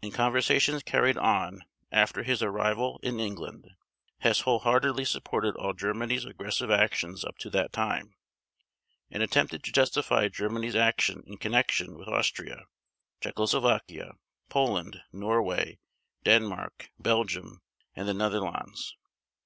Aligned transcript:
In 0.00 0.10
conversations 0.10 0.82
carried 0.82 1.18
on 1.18 1.60
after 1.92 2.22
his 2.22 2.42
arrival 2.42 2.98
in 3.02 3.20
England 3.20 3.68
Hess 4.20 4.40
wholeheartedly 4.40 5.04
supported 5.04 5.54
all 5.56 5.74
Germany's 5.74 6.24
aggressive 6.24 6.70
actions 6.70 7.26
up 7.26 7.36
to 7.36 7.50
that 7.50 7.74
time, 7.74 8.16
and 9.10 9.22
attempted 9.22 9.62
to 9.64 9.72
justify 9.72 10.28
Germany's 10.28 10.74
action 10.76 11.22
in 11.26 11.36
connection 11.36 11.94
with 11.98 12.08
Austria, 12.08 12.64
Czechoslovakia, 13.20 14.12
Poland, 14.48 15.02
Norway, 15.12 15.78
Denmark, 16.24 16.90
Belgium, 16.98 17.60
and 17.94 18.08
the 18.08 18.14
Netherlands. 18.14 18.96